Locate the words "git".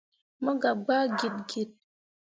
1.19-1.35, 1.49-1.71